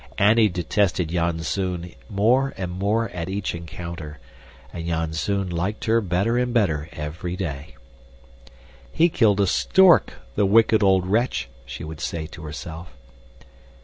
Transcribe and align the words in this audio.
Annie 0.17 0.49
detested 0.49 1.09
Janzoon 1.11 1.93
more 2.09 2.55
and 2.57 2.71
more 2.71 3.09
at 3.09 3.29
each 3.29 3.53
encounter; 3.53 4.17
and 4.73 4.87
Janzoon 4.87 5.51
liked 5.51 5.85
her 5.85 6.01
better 6.01 6.39
and 6.39 6.51
better 6.51 6.89
every 6.91 7.35
day. 7.35 7.75
He 8.91 9.09
killed 9.09 9.39
a 9.39 9.45
stork, 9.45 10.13
the 10.33 10.47
wicked 10.47 10.81
old 10.81 11.05
wretch! 11.05 11.49
she 11.67 11.83
would 11.83 11.99
say 12.01 12.25
to 12.25 12.41
herself. 12.45 12.95